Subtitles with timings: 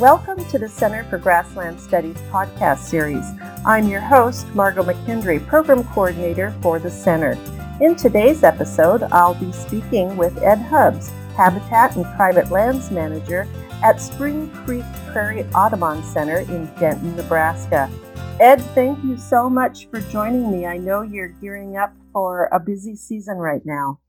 [0.00, 3.26] Welcome to the Center for Grassland Studies podcast series.
[3.66, 7.32] I'm your host, Margot McKendry, Program Coordinator for the Center.
[7.82, 13.46] In today's episode, I'll be speaking with Ed Hubbs, Habitat and Private Lands Manager
[13.82, 17.90] at Spring Creek Prairie Audubon Center in Denton, Nebraska.
[18.40, 20.64] Ed, thank you so much for joining me.
[20.64, 24.00] I know you're gearing up for a busy season right now.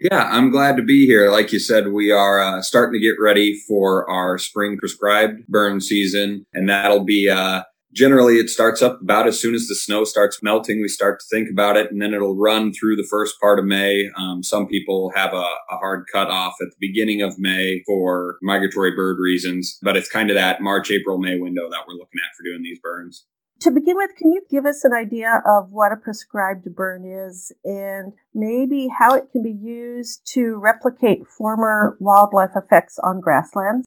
[0.00, 1.30] Yeah, I'm glad to be here.
[1.30, 5.80] Like you said, we are uh, starting to get ready for our spring prescribed burn
[5.80, 7.62] season, and that'll be uh,
[7.94, 10.82] generally it starts up about as soon as the snow starts melting.
[10.82, 13.64] We start to think about it, and then it'll run through the first part of
[13.64, 14.10] May.
[14.18, 18.94] Um, some people have a, a hard cutoff at the beginning of May for migratory
[18.94, 22.36] bird reasons, but it's kind of that March, April, May window that we're looking at
[22.36, 23.24] for doing these burns.
[23.60, 27.52] To begin with, can you give us an idea of what a prescribed burn is
[27.64, 33.86] and maybe how it can be used to replicate former wildlife effects on grasslands?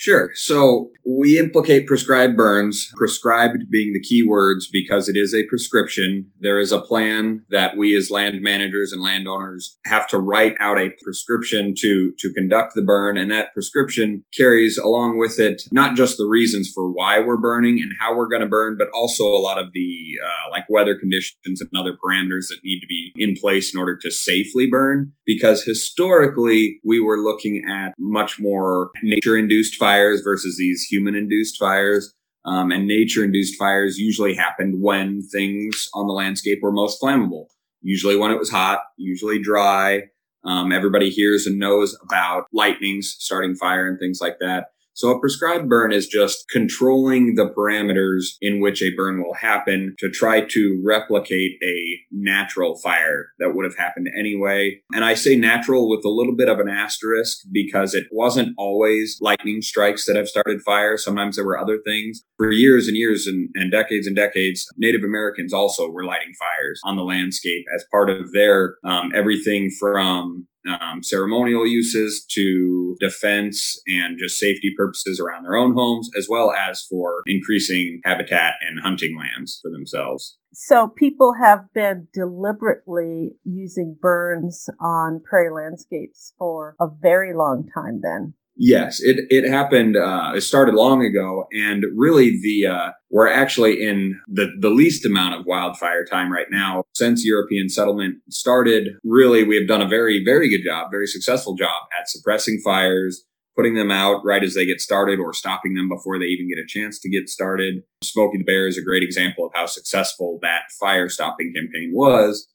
[0.00, 0.30] Sure.
[0.34, 6.30] So we implicate prescribed burns, prescribed being the key words because it is a prescription.
[6.40, 10.78] There is a plan that we as land managers and landowners have to write out
[10.78, 13.18] a prescription to, to conduct the burn.
[13.18, 17.78] And that prescription carries along with it not just the reasons for why we're burning
[17.82, 20.98] and how we're going to burn, but also a lot of the uh, like weather
[20.98, 25.12] conditions and other parameters that need to be in place in order to safely burn.
[25.26, 31.14] Because historically, we were looking at much more nature induced fires fires versus these human
[31.16, 32.14] induced fires.
[32.44, 37.46] Um, and nature induced fires usually happened when things on the landscape were most flammable.
[37.82, 40.04] Usually when it was hot, usually dry.
[40.44, 44.68] Um, everybody hears and knows about lightnings starting fire and things like that.
[44.94, 49.94] So a prescribed burn is just controlling the parameters in which a burn will happen
[49.98, 54.80] to try to replicate a natural fire that would have happened anyway.
[54.92, 59.18] And I say natural with a little bit of an asterisk because it wasn't always
[59.20, 60.96] lightning strikes that have started fire.
[60.96, 62.22] Sometimes there were other things.
[62.36, 66.80] For years and years and, and decades and decades, Native Americans also were lighting fires
[66.84, 73.80] on the landscape as part of their um, everything from um, ceremonial uses to defense
[73.86, 78.80] and just safety purposes around their own homes, as well as for increasing habitat and
[78.80, 80.36] hunting lands for themselves.
[80.52, 88.00] So people have been deliberately using burns on prairie landscapes for a very long time
[88.02, 88.34] then.
[88.56, 89.96] Yes, it it happened.
[89.96, 95.06] Uh, it started long ago, and really the uh, we're actually in the the least
[95.06, 98.88] amount of wildfire time right now since European settlement started.
[99.02, 103.24] Really, we have done a very very good job, very successful job at suppressing fires,
[103.56, 106.62] putting them out right as they get started, or stopping them before they even get
[106.62, 107.82] a chance to get started.
[108.02, 112.46] Smokey the Bear is a great example of how successful that fire stopping campaign was.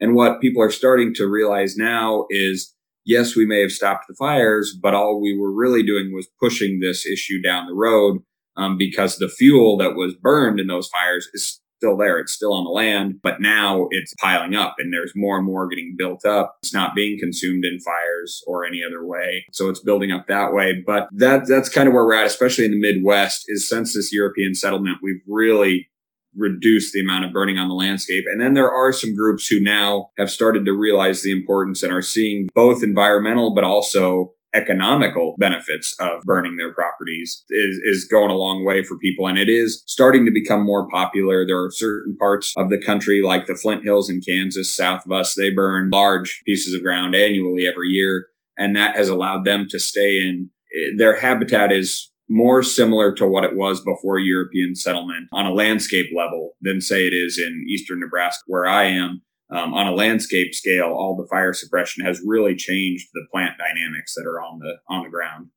[0.00, 2.74] And what people are starting to realize now is
[3.06, 6.80] yes, we may have stopped the fires, but all we were really doing was pushing
[6.80, 8.18] this issue down the road
[8.56, 12.18] um, because the fuel that was burned in those fires is still there.
[12.18, 15.68] It's still on the land, but now it's piling up and there's more and more
[15.68, 16.56] getting built up.
[16.62, 19.44] It's not being consumed in fires or any other way.
[19.52, 20.82] So it's building up that way.
[20.86, 24.12] But that, that's kind of where we're at, especially in the Midwest is since this
[24.12, 25.88] European settlement, we've really
[26.36, 28.24] reduce the amount of burning on the landscape.
[28.30, 31.92] And then there are some groups who now have started to realize the importance and
[31.92, 38.30] are seeing both environmental, but also economical benefits of burning their properties is, is going
[38.30, 39.26] a long way for people.
[39.26, 41.46] And it is starting to become more popular.
[41.46, 45.12] There are certain parts of the country, like the Flint Hills in Kansas, south of
[45.12, 48.28] us, they burn large pieces of ground annually every year.
[48.56, 53.26] And that has allowed them to stay in eh, their habitat is more similar to
[53.26, 57.66] what it was before European settlement on a landscape level than say it is in
[57.68, 59.22] eastern Nebraska where I am.
[59.48, 64.12] Um, on a landscape scale, all the fire suppression has really changed the plant dynamics
[64.16, 65.50] that are on the on the ground.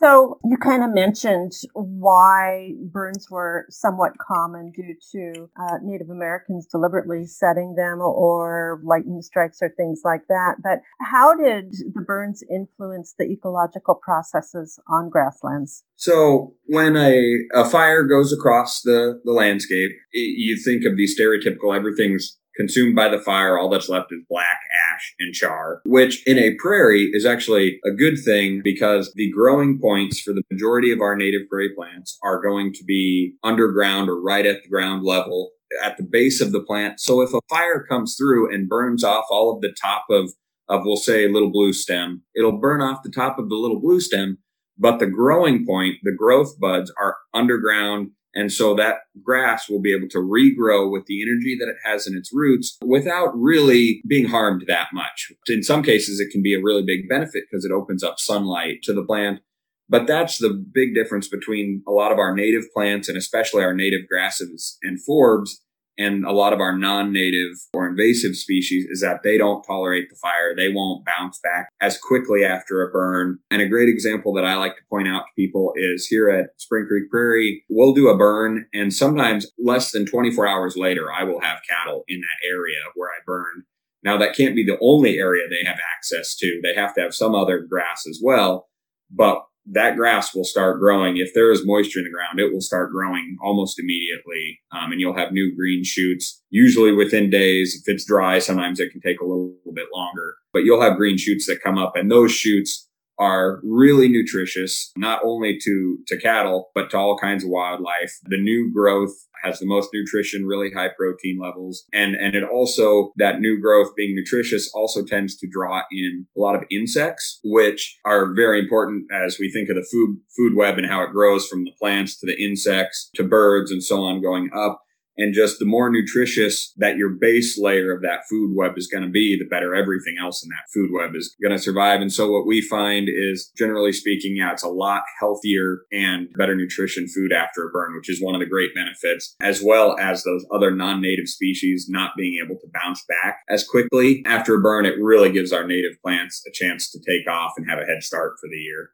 [0.00, 6.68] So you kind of mentioned why burns were somewhat common due to uh, Native Americans
[6.70, 10.56] deliberately setting them or lightning strikes or things like that.
[10.62, 15.82] But how did the burns influence the ecological processes on grasslands?
[15.96, 21.74] So when a, a fire goes across the, the landscape, you think of the stereotypical
[21.74, 23.58] everything's consumed by the fire.
[23.58, 24.60] All that's left is black
[24.92, 29.78] ash and char, which in a prairie is actually a good thing because the growing
[29.80, 34.20] points for the majority of our native prairie plants are going to be underground or
[34.20, 35.50] right at the ground level
[35.82, 37.00] at the base of the plant.
[37.00, 40.32] So if a fire comes through and burns off all of the top of,
[40.68, 44.00] of we'll say little blue stem, it'll burn off the top of the little blue
[44.00, 44.38] stem,
[44.78, 49.92] but the growing point, the growth buds are underground and so that grass will be
[49.92, 54.28] able to regrow with the energy that it has in its roots without really being
[54.28, 55.32] harmed that much.
[55.48, 58.84] In some cases, it can be a really big benefit because it opens up sunlight
[58.84, 59.40] to the plant.
[59.88, 63.74] But that's the big difference between a lot of our native plants and especially our
[63.74, 65.56] native grasses and forbs
[65.98, 70.16] and a lot of our non-native or invasive species is that they don't tolerate the
[70.16, 70.54] fire.
[70.56, 73.38] They won't bounce back as quickly after a burn.
[73.50, 76.50] And a great example that I like to point out to people is here at
[76.56, 81.24] Spring Creek Prairie, we'll do a burn and sometimes less than 24 hours later, I
[81.24, 83.64] will have cattle in that area where I burned.
[84.04, 86.60] Now that can't be the only area they have access to.
[86.62, 88.68] They have to have some other grass as well.
[89.10, 89.42] But
[89.72, 91.16] that grass will start growing.
[91.16, 94.60] If there is moisture in the ground, it will start growing almost immediately.
[94.72, 97.74] Um, and you'll have new green shoots, usually within days.
[97.74, 100.96] If it's dry, sometimes it can take a little, little bit longer, but you'll have
[100.96, 102.87] green shoots that come up and those shoots
[103.18, 108.18] are really nutritious, not only to, to cattle, but to all kinds of wildlife.
[108.24, 109.12] The new growth
[109.42, 111.84] has the most nutrition, really high protein levels.
[111.92, 116.40] And, and it also, that new growth being nutritious also tends to draw in a
[116.40, 120.78] lot of insects, which are very important as we think of the food, food web
[120.78, 124.20] and how it grows from the plants to the insects to birds and so on
[124.20, 124.82] going up
[125.18, 129.02] and just the more nutritious that your base layer of that food web is going
[129.02, 132.00] to be, the better everything else in that food web is going to survive.
[132.00, 136.54] And so what we find is generally speaking, yeah, it's a lot healthier and better
[136.54, 140.22] nutrition food after a burn, which is one of the great benefits, as well as
[140.22, 144.86] those other non-native species not being able to bounce back as quickly after a burn.
[144.86, 148.02] It really gives our native plants a chance to take off and have a head
[148.02, 148.90] start for the year.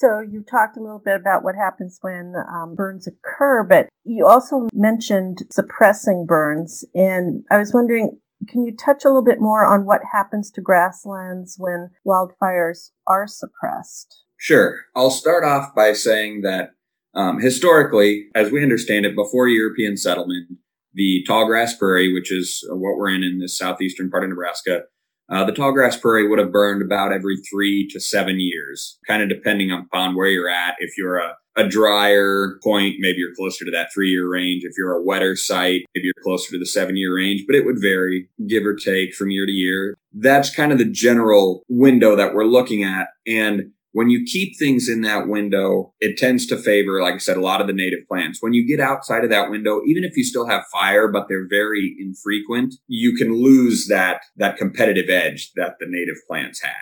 [0.00, 4.26] So you talked a little bit about what happens when um, burns occur, but you
[4.26, 6.86] also mentioned suppressing burns.
[6.94, 8.18] And I was wondering,
[8.48, 13.26] can you touch a little bit more on what happens to grasslands when wildfires are
[13.26, 14.24] suppressed?
[14.38, 14.86] Sure.
[14.96, 16.70] I'll start off by saying that
[17.12, 20.46] um, historically, as we understand it, before European settlement,
[20.94, 24.84] the tall grass prairie, which is what we're in in the southeastern part of Nebraska,
[25.30, 29.28] uh, the tallgrass prairie would have burned about every three to seven years, kind of
[29.28, 30.74] depending upon where you're at.
[30.80, 34.64] If you're a, a drier point, maybe you're closer to that three year range.
[34.64, 37.64] If you're a wetter site, maybe you're closer to the seven year range, but it
[37.64, 39.96] would vary, give or take from year to year.
[40.12, 43.08] That's kind of the general window that we're looking at.
[43.26, 47.36] And when you keep things in that window, it tends to favor, like I said,
[47.36, 48.38] a lot of the native plants.
[48.40, 51.48] When you get outside of that window, even if you still have fire, but they're
[51.48, 56.74] very infrequent, you can lose that, that competitive edge that the native plants had.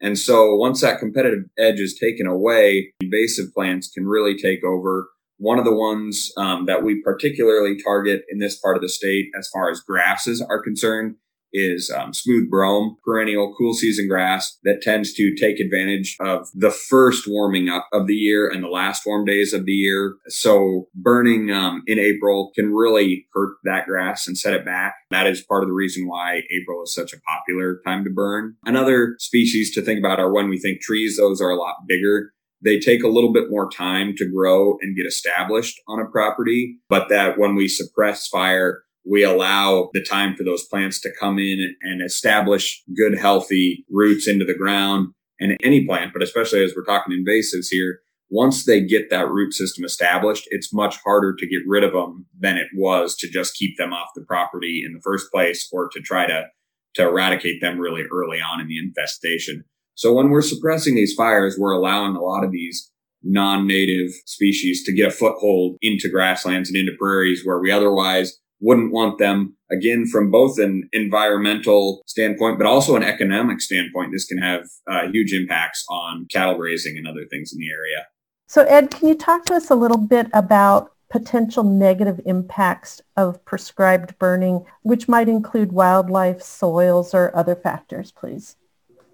[0.00, 5.08] And so once that competitive edge is taken away, invasive plants can really take over.
[5.38, 9.26] One of the ones um, that we particularly target in this part of the state,
[9.38, 11.16] as far as grasses are concerned,
[11.52, 16.70] is um, smooth brome, perennial cool season grass that tends to take advantage of the
[16.70, 20.16] first warming up of the year and the last warm days of the year.
[20.28, 24.94] So burning um, in April can really hurt that grass and set it back.
[25.10, 28.56] That is part of the reason why April is such a popular time to burn.
[28.64, 32.32] Another species to think about are when we think trees, those are a lot bigger
[32.62, 36.78] they take a little bit more time to grow and get established on a property,
[36.88, 41.38] but that when we suppress fire, we allow the time for those plants to come
[41.38, 45.08] in and establish good, healthy roots into the ground.
[45.38, 48.00] And any plant, but especially as we're talking invasives here,
[48.30, 52.26] once they get that root system established, it's much harder to get rid of them
[52.38, 55.88] than it was to just keep them off the property in the first place or
[55.90, 56.46] to try to,
[56.94, 59.62] to eradicate them really early on in the infestation.
[59.94, 62.90] So when we're suppressing these fires, we're allowing a lot of these
[63.22, 68.92] non-native species to get a foothold into grasslands and into prairies where we otherwise wouldn't
[68.92, 74.38] want them again from both an environmental standpoint but also an economic standpoint this can
[74.38, 78.06] have uh, huge impacts on cattle grazing and other things in the area
[78.46, 83.42] so ed can you talk to us a little bit about potential negative impacts of
[83.44, 88.56] prescribed burning which might include wildlife soils or other factors please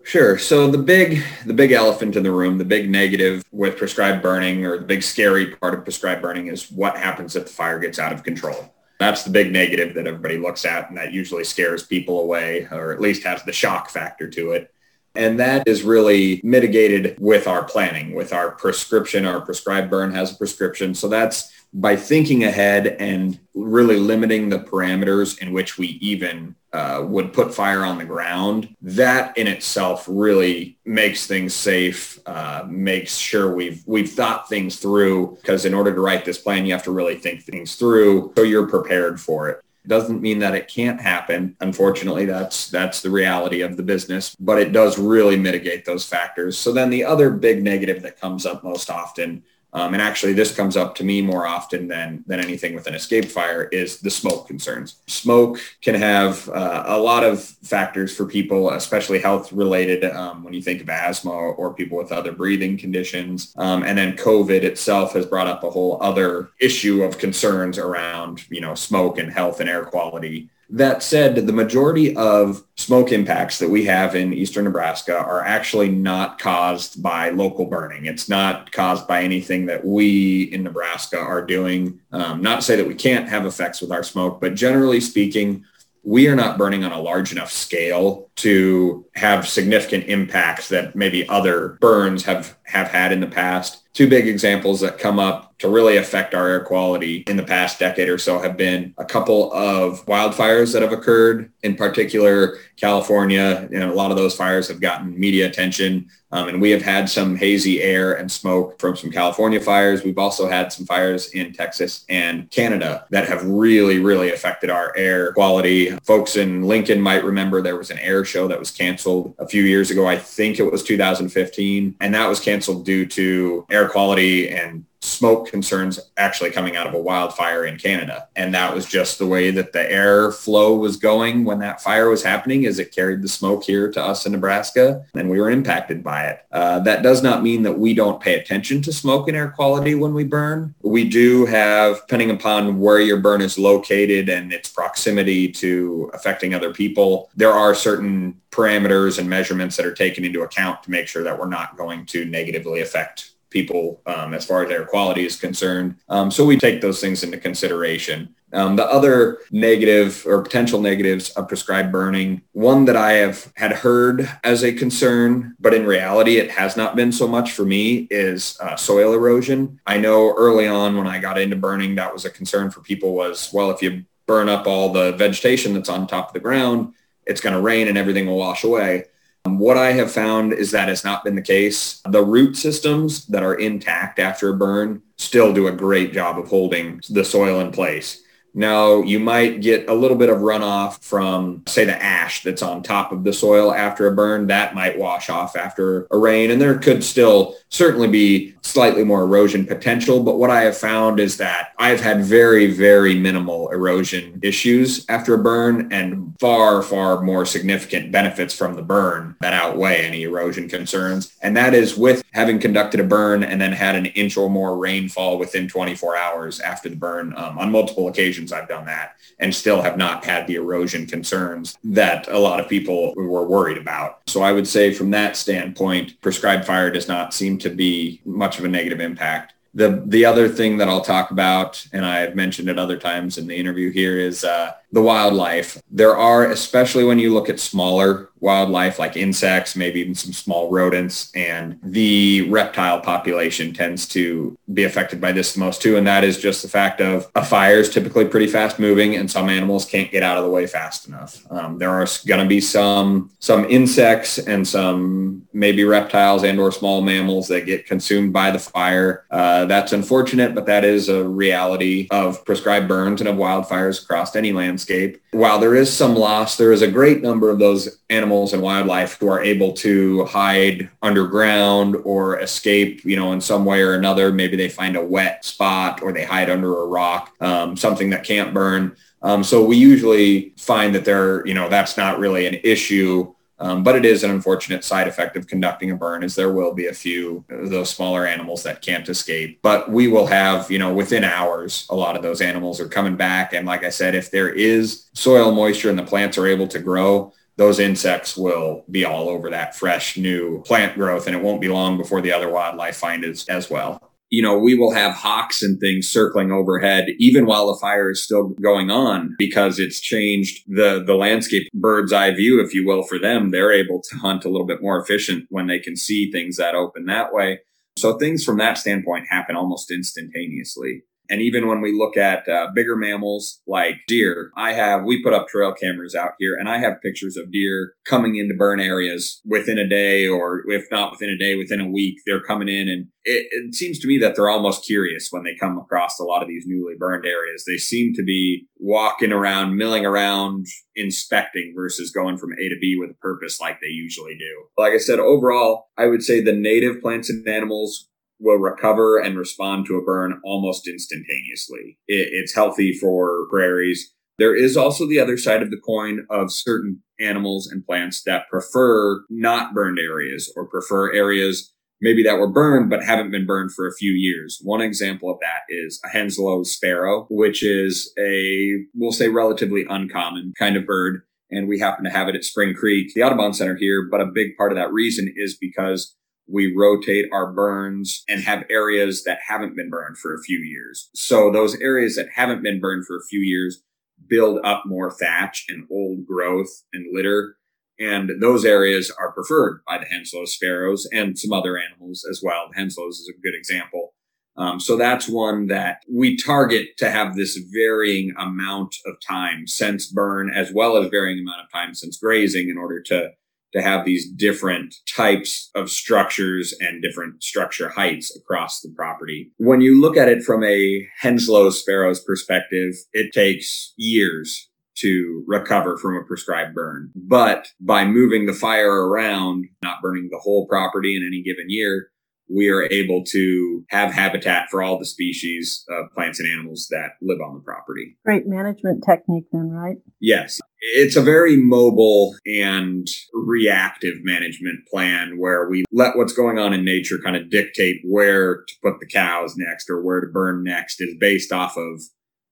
[0.05, 0.37] Sure.
[0.37, 4.67] So the big the big elephant in the room, the big negative with prescribed burning
[4.67, 7.99] or the big scary part of prescribed burning is what happens if the fire gets
[7.99, 8.75] out of control.
[9.03, 12.93] That's the big negative that everybody looks at, and that usually scares people away, or
[12.93, 14.73] at least has the shock factor to it.
[15.15, 19.27] And that is really mitigated with our planning, with our prescription.
[19.27, 20.95] Our prescribed burn has a prescription.
[20.95, 27.05] So that's by thinking ahead and really limiting the parameters in which we even uh,
[27.07, 33.17] would put fire on the ground, that in itself really makes things safe, uh, makes
[33.17, 35.37] sure we've we've thought things through.
[35.41, 38.43] Because in order to write this plan, you have to really think things through so
[38.43, 39.63] you're prepared for it.
[39.87, 41.57] Doesn't mean that it can't happen.
[41.61, 46.57] Unfortunately, that's that's the reality of the business, but it does really mitigate those factors.
[46.57, 50.55] So then the other big negative that comes up most often um, and actually this
[50.55, 54.11] comes up to me more often than than anything with an escape fire is the
[54.11, 54.97] smoke concerns.
[55.07, 60.53] Smoke can have uh, a lot of factors for people especially health related um, when
[60.53, 63.55] you think of asthma or people with other breathing conditions.
[63.57, 68.49] Um, and then covid itself has brought up a whole other issue of concerns around
[68.51, 73.59] you know smoke and health and air quality that said, the majority of smoke impacts
[73.59, 78.07] that we have in eastern Nebraska are actually not caused by local burning.
[78.07, 82.01] It's not caused by anything that we in Nebraska are doing.
[82.11, 85.67] Um, not to say that we can't have effects with our smoke, but generally speaking,
[86.05, 91.29] we are not burning on a large enough scale to have significant impacts that maybe
[91.29, 93.82] other burns have, have had in the past.
[93.95, 97.79] Two big examples that come up to really affect our air quality in the past
[97.79, 103.69] decade or so have been a couple of wildfires that have occurred, in particular California.
[103.71, 106.09] Know, a lot of those fires have gotten media attention.
[106.33, 110.03] Um, and we have had some hazy air and smoke from some California fires.
[110.03, 114.97] We've also had some fires in Texas and Canada that have really, really affected our
[114.97, 115.91] air quality.
[115.99, 119.63] Folks in Lincoln might remember there was an air show that was canceled a few
[119.63, 120.07] years ago.
[120.07, 121.97] I think it was 2015.
[122.01, 126.95] And that was canceled due to air quality and smoke concerns actually coming out of
[126.95, 128.29] a wildfire in Canada.
[128.37, 132.09] And that was just the way that the air flow was going when that fire
[132.09, 135.51] was happening as it carried the smoke here to us in Nebraska and we were
[135.51, 136.47] impacted by it.
[136.53, 139.95] Uh, that does not mean that we don't pay attention to smoke and air quality
[139.95, 140.75] when we burn.
[140.83, 146.55] We do have, depending upon where your burn is located and its proximity to affecting
[146.55, 151.09] other people, there are certain parameters and measurements that are taken into account to make
[151.09, 155.25] sure that we're not going to negatively affect people um, as far as air quality
[155.25, 155.97] is concerned.
[156.09, 158.35] Um, so we take those things into consideration.
[158.55, 163.73] Um, the other negative or potential negatives of prescribed burning, one that I have had
[163.73, 168.09] heard as a concern, but in reality it has not been so much for me,
[168.11, 169.81] is uh, soil erosion.
[169.87, 173.15] I know early on when I got into burning, that was a concern for people
[173.15, 176.93] was, well, if you burn up all the vegetation that's on top of the ground,
[177.27, 179.05] it's going to rain and everything will wash away.
[179.45, 182.01] Um, what I have found is that has not been the case.
[182.09, 186.49] The root systems that are intact after a burn still do a great job of
[186.49, 188.23] holding the soil in place.
[188.55, 192.83] Now, you might get a little bit of runoff from, say, the ash that's on
[192.83, 194.49] top of the soil after a burn.
[194.49, 199.23] That might wash off after a rain, and there could still certainly be slightly more
[199.23, 200.23] erosion potential.
[200.23, 205.35] But what I have found is that I've had very, very minimal erosion issues after
[205.35, 210.69] a burn and far, far more significant benefits from the burn that outweigh any erosion
[210.69, 211.33] concerns.
[211.43, 214.77] And that is with having conducted a burn and then had an inch or more
[214.77, 217.35] rainfall within 24 hours after the burn.
[217.37, 221.77] Um, on multiple occasions, I've done that and still have not had the erosion concerns
[221.85, 224.23] that a lot of people were worried about.
[224.27, 228.59] So I would say from that standpoint, prescribed fire does not seem to be much
[228.59, 229.55] of a negative impact.
[229.75, 233.39] The the other thing that I'll talk about, and I have mentioned it other times
[233.39, 235.83] in the interview here, is uh, the wildlife.
[235.91, 240.71] There are, especially when you look at smaller wildlife like insects, maybe even some small
[240.71, 245.97] rodents, and the reptile population tends to be affected by this the most too.
[245.97, 249.31] And that is just the fact of a fire is typically pretty fast moving and
[249.31, 251.41] some animals can't get out of the way fast enough.
[251.51, 256.73] Um, there are going to be some, some insects and some maybe reptiles and or
[256.73, 259.25] small mammals that get consumed by the fire.
[259.31, 264.35] Uh, that's unfortunate, but that is a reality of prescribed burns and of wildfires across
[264.35, 265.23] any landscape landscape.
[265.33, 269.19] While there is some loss, there is a great number of those animals and wildlife
[269.19, 274.33] who are able to hide underground or escape, you know, in some way or another.
[274.33, 278.25] Maybe they find a wet spot or they hide under a rock, um, something that
[278.25, 278.97] can't burn.
[279.23, 283.33] Um, so we usually find that there, you know, that's not really an issue
[283.63, 286.75] um, but it is an unfortunate side effect of conducting a burn is there will
[286.75, 289.61] be a few of those smaller animals that can't escape.
[289.63, 293.15] But we will have, you know, within hours, a lot of those animals are coming
[293.15, 293.53] back.
[293.53, 296.81] And like I said, if there is soil moisture and the plants are able to
[296.81, 301.61] grow, those insects will be all over that fresh new plant growth and it won't
[301.61, 305.13] be long before the other wildlife find it as well you know, we will have
[305.13, 310.01] hawks and things circling overhead even while the fire is still going on because it's
[310.01, 313.51] changed the, the landscape bird's eye view, if you will, for them.
[313.51, 316.75] They're able to hunt a little bit more efficient when they can see things that
[316.75, 317.61] open that way.
[317.99, 321.03] So things from that standpoint happen almost instantaneously.
[321.33, 325.33] And even when we look at uh, bigger mammals like deer, I have, we put
[325.33, 329.41] up trail cameras out here and I have pictures of deer coming into burn areas
[329.43, 332.87] within a day or if not within a day, within a week, they're coming in
[332.87, 336.25] and it, it seems to me that they're almost curious when they come across a
[336.25, 337.65] lot of these newly burned areas.
[337.67, 342.97] They seem to be walking around, milling around, inspecting versus going from A to B
[342.99, 344.65] with a purpose like they usually do.
[344.77, 348.09] Like I said, overall, I would say the native plants and animals
[348.43, 351.99] will recover and respond to a burn almost instantaneously.
[352.09, 354.13] It, it's healthy for prairies.
[354.39, 358.49] There is also the other side of the coin of certain animals and plants that
[358.51, 363.73] prefer not burned areas or prefer areas maybe that were burned but haven't been burned
[363.73, 364.59] for a few years.
[364.63, 370.53] One example of that is a Henslow's sparrow, which is a, we'll say, relatively uncommon
[370.59, 371.23] kind of bird.
[371.51, 374.09] And we happen to have it at Spring Creek, the Audubon Center here.
[374.11, 376.17] But a big part of that reason is because
[376.53, 381.09] we rotate our burns and have areas that haven't been burned for a few years.
[381.15, 383.83] So those areas that haven't been burned for a few years
[384.29, 387.57] build up more thatch and old growth and litter
[388.03, 392.71] and those areas are preferred by the Henslow sparrows and some other animals as well.
[392.77, 394.15] Henslow's is a good example.
[394.57, 400.07] Um, so that's one that we target to have this varying amount of time since
[400.07, 403.31] burn as well as varying amount of time since grazing in order to
[403.73, 409.53] to have these different types of structures and different structure heights across the property.
[409.59, 415.97] When you look at it from a Henslow sparrow's perspective, it takes years to recover
[415.97, 417.11] from a prescribed burn.
[417.15, 422.09] But by moving the fire around, not burning the whole property in any given year,
[422.55, 427.13] we are able to have habitat for all the species of plants and animals that
[427.23, 428.19] live on the property.
[428.25, 429.97] Great management technique, then, right?
[430.21, 430.61] Yes.
[430.85, 436.85] It's a very mobile and reactive management plan where we let what's going on in
[436.85, 441.01] nature kind of dictate where to put the cows next or where to burn next
[441.01, 442.03] is based off of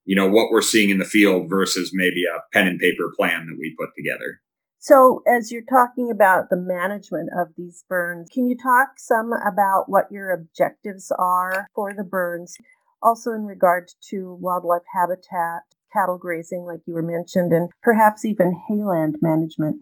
[0.04, 3.46] you know, what we're seeing in the field versus maybe a pen and paper plan
[3.46, 4.40] that we put together.
[4.78, 9.84] So, as you're talking about the management of these burns, can you talk some about
[9.88, 12.56] what your objectives are for the burns?
[13.02, 18.60] Also, in regard to wildlife habitat, cattle grazing, like you were mentioned, and perhaps even
[18.68, 19.76] hayland management.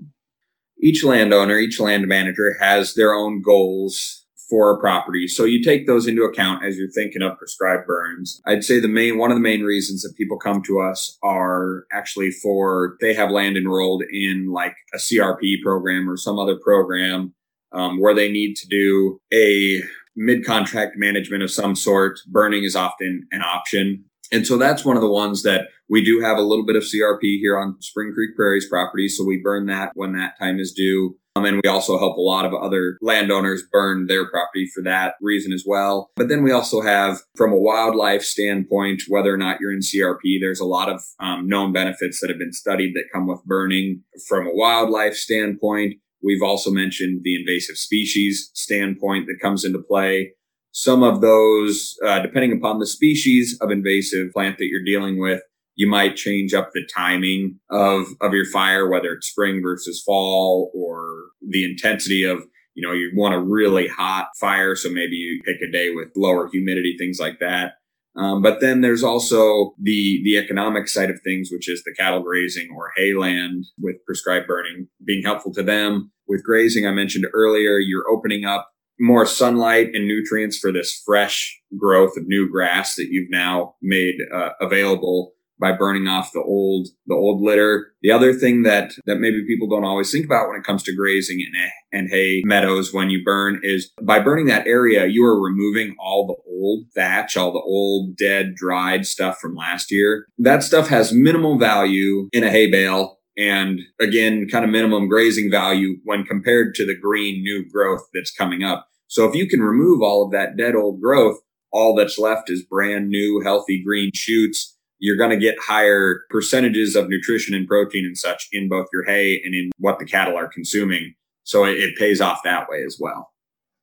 [0.81, 5.29] Each landowner, each land manager has their own goals for a property.
[5.29, 8.41] So you take those into account as you're thinking of prescribed burns.
[8.47, 11.85] I'd say the main, one of the main reasons that people come to us are
[11.93, 17.35] actually for they have land enrolled in like a CRP program or some other program
[17.73, 19.83] um, where they need to do a
[20.17, 22.19] mid contract management of some sort.
[22.27, 24.05] Burning is often an option.
[24.33, 26.83] And so that's one of the ones that we do have a little bit of
[26.83, 29.09] CRP here on Spring Creek Prairies property.
[29.09, 31.17] So we burn that when that time is due.
[31.39, 35.15] Um, and we also help a lot of other landowners burn their property for that
[35.21, 36.11] reason as well.
[36.17, 40.41] But then we also have, from a wildlife standpoint, whether or not you're in CRP,
[40.41, 44.03] there's a lot of um, known benefits that have been studied that come with burning.
[44.27, 50.33] From a wildlife standpoint, we've also mentioned the invasive species standpoint that comes into play.
[50.81, 55.43] Some of those, uh, depending upon the species of invasive plant that you're dealing with,
[55.75, 60.71] you might change up the timing of, of your fire, whether it's spring versus fall
[60.73, 62.39] or the intensity of,
[62.75, 64.77] you know, you want a really hot fire.
[64.77, 67.73] So maybe you pick a day with lower humidity, things like that.
[68.15, 72.23] Um, but then there's also the the economic side of things, which is the cattle
[72.23, 76.13] grazing or hayland with prescribed burning being helpful to them.
[76.29, 78.69] With grazing, I mentioned earlier, you're opening up
[79.01, 84.17] more sunlight and nutrients for this fresh growth of new grass that you've now made
[84.35, 87.93] uh, available by burning off the old the old litter.
[88.03, 90.95] The other thing that that maybe people don't always think about when it comes to
[90.95, 95.41] grazing and, and hay meadows when you burn is by burning that area, you are
[95.41, 100.27] removing all the old thatch, all the old dead dried stuff from last year.
[100.39, 105.51] That stuff has minimal value in a hay bale and again, kind of minimum grazing
[105.51, 108.89] value when compared to the green new growth that's coming up.
[109.07, 111.39] So if you can remove all of that dead old growth,
[111.73, 116.97] all that's left is brand new, healthy green shoots you're going to get higher percentages
[116.97, 120.37] of nutrition and protein and such in both your hay and in what the cattle
[120.37, 121.15] are consuming.
[121.45, 123.31] So it, it pays off that way as well.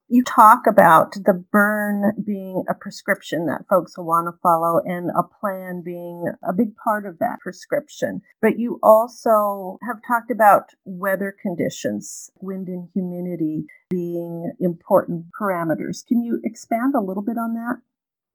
[0.08, 5.10] You talk about the burn being a prescription that folks will want to follow and
[5.10, 8.22] a plan being a big part of that prescription.
[8.40, 16.06] But you also have talked about weather conditions, wind and humidity being important parameters.
[16.06, 17.78] Can you expand a little bit on that?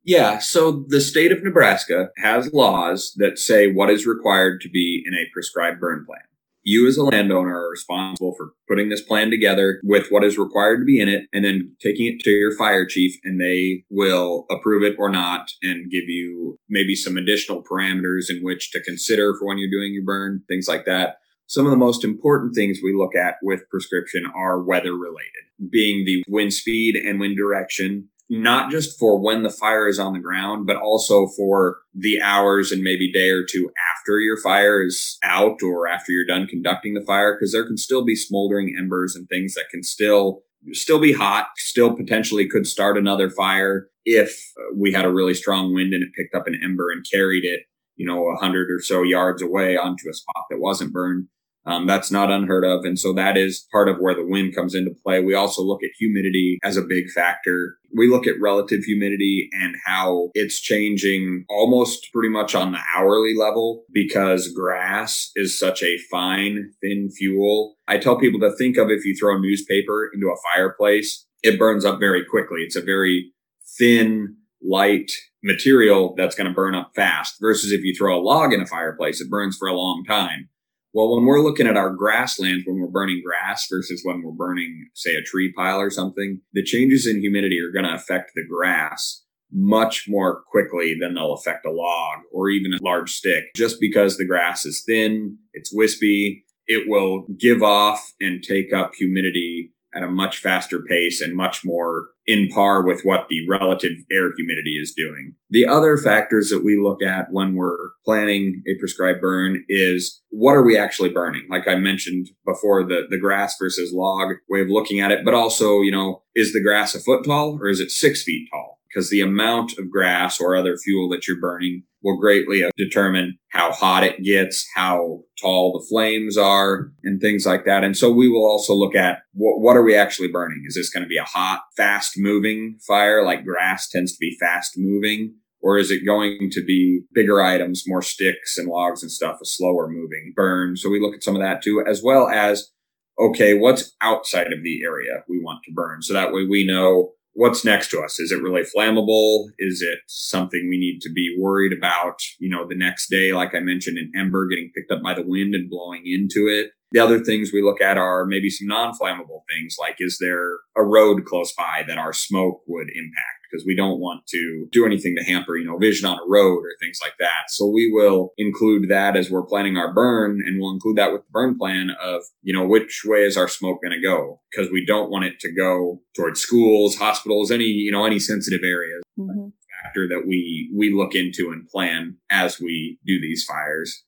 [0.02, 5.04] Yeah, so the state of Nebraska has laws that say what is required to be
[5.06, 6.22] in a prescribed burn plan.
[6.62, 10.79] You as a landowner are responsible for putting this plan together with what is required
[10.79, 14.44] to be in it and then taking it to your fire chief and they will
[14.51, 19.35] approve it or not and give you maybe some additional parameters in which to consider
[19.38, 21.16] for when you're doing your burn, things like that.
[21.46, 26.05] Some of the most important things we look at with prescription are weather related, being
[26.05, 30.21] the wind speed and wind direction, not just for when the fire is on the
[30.21, 35.19] ground, but also for the hours and maybe day or two after your fire is
[35.25, 39.16] out or after you're done conducting the fire, because there can still be smoldering embers
[39.16, 44.53] and things that can still still be hot, still potentially could start another fire if
[44.59, 47.45] uh, we had a really strong wind and it picked up an ember and carried
[47.45, 47.61] it,
[47.97, 51.27] you know, a hundred or so yards away onto a spot that wasn't burned.
[51.66, 52.85] Um, that's not unheard of.
[52.85, 55.20] And so that is part of where the wind comes into play.
[55.20, 57.77] We also look at humidity as a big factor.
[57.94, 63.35] We look at relative humidity and how it's changing almost pretty much on the hourly
[63.37, 67.77] level because grass is such a fine, thin fuel.
[67.88, 71.59] I tell people to think of if you throw a newspaper into a fireplace, it
[71.59, 72.61] burns up very quickly.
[72.61, 73.33] It's a very
[73.79, 75.11] thin, light
[75.42, 78.66] material that's going to burn up fast versus if you throw a log in a
[78.66, 80.49] fireplace, it burns for a long time.
[80.92, 84.88] Well, when we're looking at our grasslands, when we're burning grass versus when we're burning,
[84.94, 88.44] say, a tree pile or something, the changes in humidity are going to affect the
[88.48, 89.22] grass
[89.53, 93.44] much more quickly than they'll affect a log or even a large stick.
[93.55, 98.94] Just because the grass is thin, it's wispy, it will give off and take up
[98.94, 103.92] humidity at a much faster pace and much more in par with what the relative
[104.12, 105.35] air humidity is doing.
[105.50, 110.53] The other factors that we look at when we're planning a prescribed burn is what
[110.53, 111.47] are we actually burning?
[111.51, 115.35] Like I mentioned before, the, the grass versus log way of looking at it, but
[115.35, 118.79] also, you know, is the grass a foot tall or is it six feet tall?
[118.88, 123.38] Because the amount of grass or other fuel that you're burning will greatly uh, determine
[123.51, 127.85] how hot it gets, how tall the flames are, and things like that.
[127.85, 130.62] And so we will also look at what, what are we actually burning?
[130.66, 134.37] Is this going to be a hot, fast moving fire like grass tends to be
[134.40, 135.35] fast moving?
[135.62, 139.44] Or is it going to be bigger items, more sticks and logs and stuff, a
[139.44, 140.77] slower moving burn?
[140.77, 142.70] So we look at some of that too, as well as,
[143.18, 146.03] okay, what's outside of the area we want to burn?
[146.03, 148.18] So that way we know what's next to us?
[148.18, 149.46] Is it really flammable?
[149.59, 153.55] Is it something we need to be worried about, you know, the next day, like
[153.55, 156.73] I mentioned, an ember getting picked up by the wind and blowing into it?
[156.92, 160.55] The other things we look at are maybe some non flammable things, like is there
[160.77, 163.39] a road close by that our smoke would impact?
[163.50, 166.58] Because we don't want to do anything to hamper, you know, vision on a road
[166.58, 167.48] or things like that.
[167.48, 171.22] So we will include that as we're planning our burn and we'll include that with
[171.22, 174.40] the burn plan of, you know, which way is our smoke going to go?
[174.50, 178.60] Because we don't want it to go towards schools, hospitals, any, you know, any sensitive
[178.64, 179.02] areas.
[179.18, 179.48] Mm-hmm.
[179.84, 184.04] Factor that we we look into and plan as we do these fires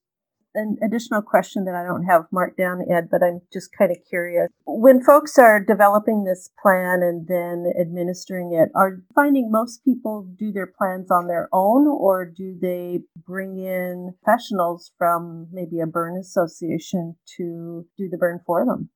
[0.55, 3.99] an additional question that I don't have marked down, Ed, but I'm just kind of
[4.09, 4.49] curious.
[4.67, 10.53] When folks are developing this plan and then administering it, are finding most people do
[10.53, 16.17] their plans on their own or do they bring in professionals from maybe a burn
[16.17, 18.91] association to do the burn for them?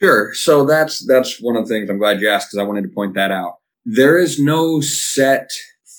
[0.00, 0.32] Sure.
[0.32, 2.88] So that's that's one of the things I'm glad you asked because I wanted to
[2.88, 3.56] point that out.
[3.84, 5.50] There is no set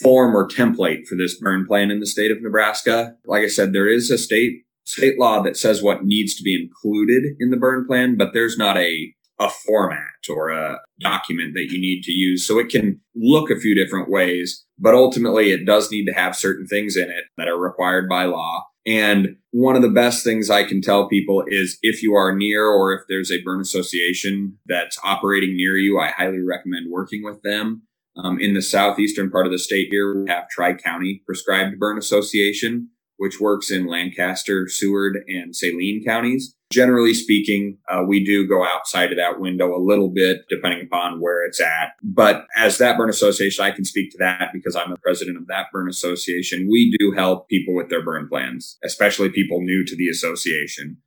[0.01, 3.15] form or template for this burn plan in the state of Nebraska.
[3.25, 6.55] Like I said, there is a state state law that says what needs to be
[6.55, 11.69] included in the burn plan, but there's not a a format or a document that
[11.71, 12.45] you need to use.
[12.45, 16.35] So it can look a few different ways, but ultimately it does need to have
[16.35, 18.65] certain things in it that are required by law.
[18.85, 22.65] And one of the best things I can tell people is if you are near
[22.65, 27.41] or if there's a burn association that's operating near you, I highly recommend working with
[27.41, 27.83] them.
[28.17, 31.97] Um, in the southeastern part of the state here, we have Tri County Prescribed Burn
[31.97, 36.55] Association which works in Lancaster, Seward, and Saline counties.
[36.71, 41.19] Generally speaking, uh, we do go outside of that window a little bit, depending upon
[41.19, 41.93] where it's at.
[42.01, 45.47] But as that burn association, I can speak to that because I'm the president of
[45.47, 46.69] that burn association.
[46.71, 50.97] We do help people with their burn plans, especially people new to the association.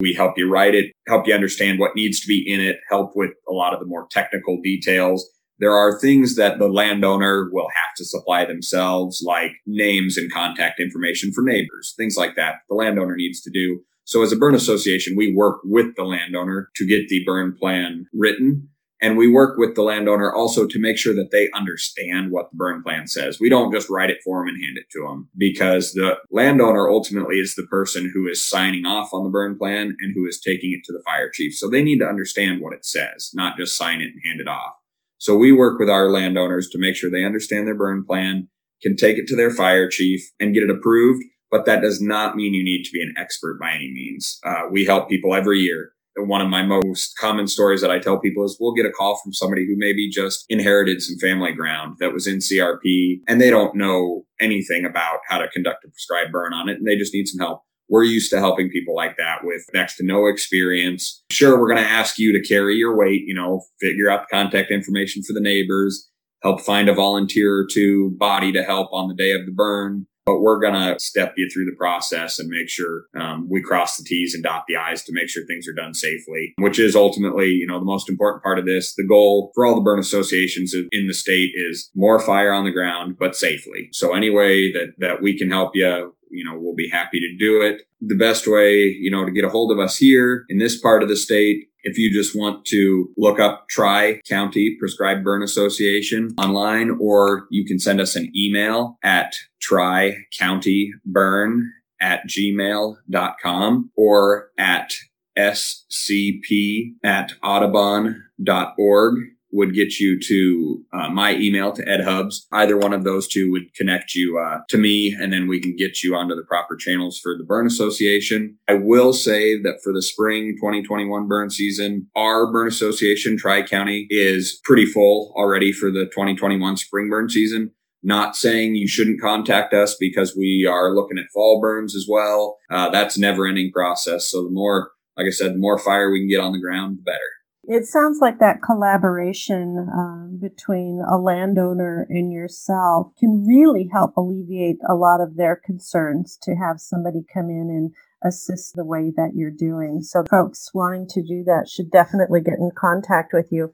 [0.00, 3.12] We help you write it, help you understand what needs to be in it, help
[3.14, 5.26] with a lot of the more technical details
[5.62, 10.80] there are things that the landowner will have to supply themselves, like names and contact
[10.80, 12.56] information for neighbors, things like that.
[12.68, 13.80] The landowner needs to do.
[14.02, 18.06] So as a burn association, we work with the landowner to get the burn plan
[18.12, 18.70] written.
[19.00, 22.56] And we work with the landowner also to make sure that they understand what the
[22.56, 23.38] burn plan says.
[23.38, 26.90] We don't just write it for them and hand it to them because the landowner
[26.90, 30.40] ultimately is the person who is signing off on the burn plan and who is
[30.40, 31.54] taking it to the fire chief.
[31.54, 34.48] So they need to understand what it says, not just sign it and hand it
[34.48, 34.74] off.
[35.22, 38.48] So we work with our landowners to make sure they understand their burn plan,
[38.82, 41.22] can take it to their fire chief and get it approved.
[41.48, 44.40] But that does not mean you need to be an expert by any means.
[44.44, 45.92] Uh, we help people every year.
[46.16, 49.16] One of my most common stories that I tell people is we'll get a call
[49.22, 53.48] from somebody who maybe just inherited some family ground that was in CRP and they
[53.48, 57.14] don't know anything about how to conduct a prescribed burn on it and they just
[57.14, 57.62] need some help.
[57.92, 61.22] We're used to helping people like that with next to no experience.
[61.30, 64.34] Sure, we're going to ask you to carry your weight, you know, figure out the
[64.34, 66.08] contact information for the neighbors,
[66.42, 70.06] help find a volunteer or two body to help on the day of the burn.
[70.24, 73.96] but we're going to step you through the process and make sure um, we cross
[73.96, 76.94] the T's and dot the I's to make sure things are done safely, which is
[76.94, 78.94] ultimately, you know, the most important part of this.
[78.94, 82.70] The goal for all the burn associations in the state is more fire on the
[82.70, 83.88] ground, but safely.
[83.92, 87.36] So any way that, that we can help you, you know, we'll be happy to
[87.38, 87.82] do it.
[88.00, 91.02] The best way, you know, to get a hold of us here in this part
[91.02, 96.32] of the state if you just want to look up Tri County Prescribed Burn Association
[96.38, 101.62] online, or you can send us an email at tricountyburn
[102.00, 104.92] at gmail.com or at
[105.38, 109.14] scp at audubon.org
[109.52, 112.46] would get you to uh, my email to Ed Hubbs.
[112.52, 115.76] Either one of those two would connect you uh, to me, and then we can
[115.76, 118.56] get you onto the proper channels for the Burn Association.
[118.68, 124.06] I will say that for the spring 2021 burn season, our Burn Association, Tri County,
[124.08, 127.72] is pretty full already for the 2021 spring burn season.
[128.02, 132.58] Not saying you shouldn't contact us because we are looking at fall burns as well.
[132.68, 134.28] Uh, that's never ending process.
[134.28, 136.98] So the more, like I said, the more fire we can get on the ground,
[136.98, 137.18] the better.
[137.64, 144.78] It sounds like that collaboration uh, between a landowner and yourself can really help alleviate
[144.88, 147.92] a lot of their concerns to have somebody come in and
[148.24, 150.02] assist the way that you're doing.
[150.02, 153.72] So folks wanting to do that should definitely get in contact with you.